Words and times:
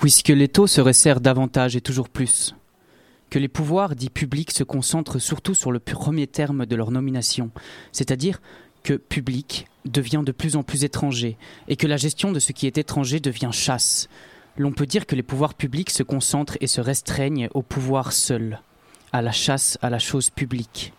puisque 0.00 0.28
les 0.28 0.48
taux 0.48 0.66
se 0.66 0.80
resserrent 0.80 1.20
davantage 1.20 1.74
et 1.76 1.80
toujours 1.80 2.08
plus, 2.08 2.54
que 3.30 3.38
les 3.38 3.48
pouvoirs 3.48 3.96
dits 3.96 4.10
publics 4.10 4.52
se 4.52 4.62
concentrent 4.62 5.18
surtout 5.18 5.54
sur 5.54 5.72
le 5.72 5.80
premier 5.80 6.26
terme 6.26 6.66
de 6.66 6.76
leur 6.76 6.90
nomination, 6.90 7.50
c'est-à-dire 7.92 8.40
que 8.84 8.94
public 8.94 9.66
devient 9.84 10.22
de 10.24 10.32
plus 10.32 10.56
en 10.56 10.62
plus 10.62 10.84
étranger, 10.84 11.36
et 11.66 11.76
que 11.76 11.86
la 11.86 11.96
gestion 11.96 12.32
de 12.32 12.38
ce 12.38 12.52
qui 12.52 12.66
est 12.66 12.78
étranger 12.78 13.20
devient 13.20 13.50
chasse. 13.52 14.08
L'on 14.56 14.72
peut 14.72 14.86
dire 14.86 15.06
que 15.06 15.16
les 15.16 15.22
pouvoirs 15.22 15.54
publics 15.54 15.90
se 15.90 16.02
concentrent 16.02 16.56
et 16.60 16.66
se 16.66 16.80
restreignent 16.80 17.48
au 17.54 17.62
pouvoir 17.62 18.12
seul, 18.12 18.60
à 19.12 19.20
la 19.20 19.32
chasse 19.32 19.78
à 19.82 19.90
la 19.90 19.98
chose 19.98 20.30
publique. 20.30 20.92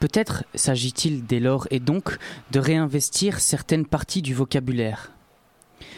Peut-être 0.00 0.44
s'agit-il 0.54 1.24
dès 1.24 1.40
lors 1.40 1.66
et 1.70 1.80
donc 1.80 2.18
de 2.50 2.58
réinvestir 2.58 3.40
certaines 3.40 3.86
parties 3.86 4.22
du 4.22 4.34
vocabulaire. 4.34 5.15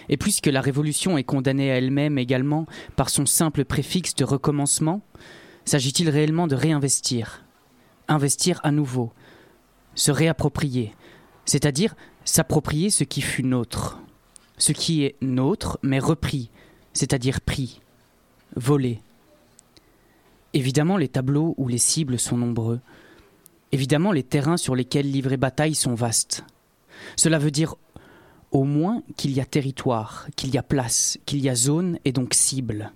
Et 0.09 0.17
puisque 0.17 0.47
la 0.47 0.61
révolution 0.61 1.19
est 1.19 1.25
condamnée 1.25 1.71
à 1.71 1.77
elle-même 1.77 2.19
également 2.19 2.66
par 2.97 3.11
son 3.11 3.27
simple 3.27 3.65
préfixe 3.65 4.15
de 4.15 4.25
recommencement, 4.25 5.03
s'agit-il 5.65 6.09
réellement 6.09 6.47
de 6.47 6.57
réinvestir 6.57 7.45
Investir 8.09 8.61
à 8.63 8.71
nouveau, 8.71 9.13
se 9.95 10.11
réapproprier, 10.11 10.95
c'est-à-dire 11.45 11.95
s'approprier 12.25 12.91
ce 12.91 13.05
qui 13.05 13.21
fut 13.21 13.43
nôtre, 13.43 14.01
ce 14.57 14.73
qui 14.73 15.05
est 15.05 15.16
nôtre 15.21 15.79
mais 15.83 15.99
repris, 15.99 16.51
c'est-à-dire 16.95 17.41
pris, 17.41 17.80
volé. 18.57 19.01
Évidemment, 20.55 20.97
les 20.97 21.09
tableaux 21.09 21.55
où 21.59 21.69
les 21.69 21.79
cibles 21.79 22.19
sont 22.19 22.38
nombreux, 22.38 22.80
Évidemment, 23.73 24.13
les 24.13 24.23
terrains 24.23 24.57
sur 24.57 24.75
lesquels 24.75 25.11
livrer 25.11 25.37
bataille 25.37 25.75
sont 25.75 25.95
vastes. 25.95 26.45
Cela 27.16 27.38
veut 27.38 27.51
dire 27.51 27.77
au 28.51 28.65
moins 28.65 29.02
qu'il 29.16 29.33
y 29.33 29.41
a 29.41 29.45
territoire, 29.45 30.27
qu'il 30.37 30.51
y 30.55 30.59
a 30.59 30.62
place, 30.62 31.19
qu'il 31.27 31.41
y 31.41 31.48
a 31.48 31.55
zone 31.55 31.98
et 32.05 32.12
donc 32.12 32.34
cible. 32.34 32.93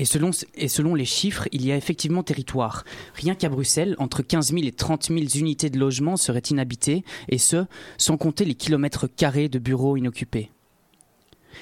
Et 0.00 0.06
selon, 0.06 0.94
les 0.94 1.04
chiffres, 1.04 1.46
il 1.52 1.66
y 1.66 1.72
a 1.72 1.76
effectivement 1.76 2.22
territoire. 2.22 2.84
Rien 3.14 3.34
qu'à 3.34 3.50
Bruxelles, 3.50 3.96
entre 3.98 4.22
15 4.22 4.52
000 4.52 4.62
et 4.62 4.72
30 4.72 5.08
000 5.08 5.20
unités 5.34 5.68
de 5.68 5.78
logement 5.78 6.16
seraient 6.16 6.38
inhabitées, 6.38 7.04
et 7.28 7.36
ce, 7.36 7.66
sans 7.98 8.16
compter 8.16 8.46
les 8.46 8.54
kilomètres 8.54 9.08
carrés 9.08 9.50
de 9.50 9.58
bureaux 9.58 9.98
inoccupés. 9.98 10.50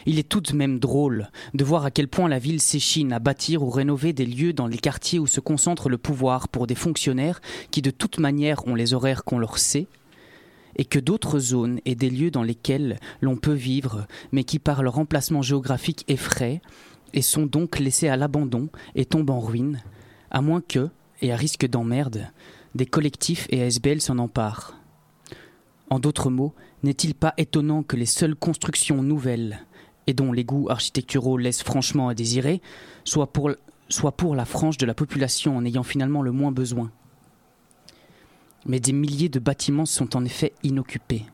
Il 0.07 0.21
est 0.21 0.29
tout 0.29 0.41
de 0.41 0.53
même 0.53 0.79
drôle 0.79 1.31
de 1.55 1.65
voir 1.65 1.85
à 1.85 1.91
quel 1.91 2.07
point 2.07 2.29
la 2.29 2.39
ville 2.39 2.61
s'échine 2.61 3.13
à 3.13 3.19
bâtir 3.19 3.65
ou 3.65 3.71
rénover 3.71 4.13
des 4.13 4.27
lieux 4.27 4.53
dans 4.53 4.69
les 4.69 4.79
quartiers 4.79 5.19
où 5.19 5.27
se 5.27 5.41
concentre 5.41 5.89
le 5.89 5.99
pouvoir 5.99 6.49
pour 6.49 6.69
des 6.69 6.77
fonctionnaires 6.77 7.41
qui 7.73 7.83
de 7.83 7.91
toute 7.91 8.21
manière 8.21 8.69
ont 8.69 8.77
les 8.77 8.95
horaires 8.95 9.25
qu'on 9.25 9.41
leur 9.41 9.59
sait, 9.59 9.89
et 10.77 10.85
que 10.85 10.99
d'autres 10.99 11.39
zones 11.39 11.81
et 11.85 11.95
des 11.95 12.11
lieux 12.11 12.31
dans 12.31 12.43
lesquels 12.43 12.99
l'on 13.21 13.37
peut 13.37 13.53
vivre, 13.53 14.07
mais 14.33 14.45
qui 14.45 14.59
par 14.59 14.83
leur 14.83 14.99
emplacement 14.99 15.43
géographique 15.43 16.05
effraient, 16.09 16.61
et 17.15 17.23
sont 17.23 17.47
donc 17.47 17.79
laissés 17.79 18.09
à 18.09 18.17
l'abandon 18.17 18.69
et 18.95 19.07
tombent 19.07 19.31
en 19.31 19.41
ruine, 19.41 19.81
à 20.31 20.43
moins 20.43 20.61
que, 20.61 20.91
et 21.23 21.33
à 21.33 21.37
risque 21.37 21.67
d'emmerde, 21.67 22.31
des 22.75 22.87
collectifs 22.87 23.47
et 23.51 23.63
ASBL 23.63 24.01
s'en 24.01 24.19
emparent. 24.19 24.75
En 25.91 25.99
d'autres 25.99 26.31
mots, 26.31 26.53
n'est-il 26.83 27.15
pas 27.15 27.33
étonnant 27.39 27.83
que 27.83 27.97
les 27.97 28.07
seules 28.07 28.37
constructions 28.37 29.03
nouvelles 29.03 29.65
et 30.07 30.13
dont 30.13 30.33
les 30.33 30.45
goûts 30.45 30.69
architecturaux 30.69 31.39
laissent 31.39 31.63
franchement 31.63 32.09
à 32.09 32.15
désirer, 32.15 32.61
soit 33.05 33.33
pour 33.33 34.35
la 34.35 34.45
frange 34.45 34.77
de 34.77 34.87
la 34.87 34.95
population 34.95 35.57
en 35.57 35.65
ayant 35.65 35.83
finalement 35.83 36.23
le 36.23 36.31
moins 36.31 36.53
besoin? 36.53 36.91
Mais 38.67 38.81
des 38.81 38.93
milliers 38.93 39.29
de 39.29 39.39
bâtiments 39.39 39.87
sont 39.87 40.17
en 40.17 40.25
effet 40.25 40.53
inoccupés. 40.63 41.27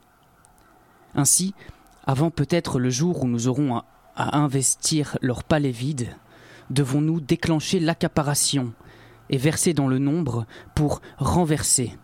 Ainsi, 1.15 1.55
avant 2.07 2.31
peut-être 2.31 2.79
le 2.79 2.91
jour 2.91 3.23
où 3.23 3.29
nous 3.29 3.49
aurons 3.49 3.77
à, 3.77 4.39
investir 4.39 5.19
leurs 5.23 5.45
palais 5.45 5.71
vides, 5.71 6.15
devons-nous 6.71 7.21
déclencher 7.21 7.81
l'accaparation 7.81 8.73
et 9.31 9.39
verser 9.39 9.75
dans 9.75 9.89
le 9.89 9.99
nombre 9.99 10.47
pour 10.75 11.01
renverser, 11.19 11.97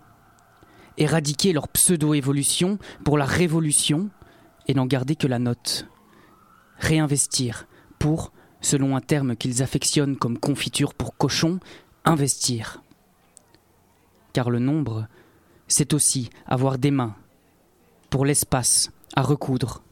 éradiquer 0.96 1.52
leur 1.52 1.68
pseudo-évolution 1.68 2.78
pour 3.04 3.18
la 3.18 3.24
révolution 3.24 4.10
et 4.66 4.74
n'en 4.74 4.86
garder 4.86 5.16
que 5.16 5.26
la 5.26 5.38
note 5.38 5.86
réinvestir 6.80 7.66
pour, 7.98 8.32
selon 8.60 8.96
un 8.96 9.00
terme 9.00 9.36
qu'ils 9.36 9.62
affectionnent 9.62 10.16
comme 10.16 10.38
confiture 10.38 10.94
pour 10.94 11.16
cochon, 11.16 11.60
investir. 12.04 12.82
Car 14.32 14.50
le 14.50 14.58
nombre, 14.58 15.06
c'est 15.68 15.92
aussi 15.94 16.30
avoir 16.46 16.78
des 16.78 16.90
mains, 16.90 17.14
pour 18.10 18.24
l'espace, 18.24 18.90
à 19.14 19.22
recoudre, 19.22 19.82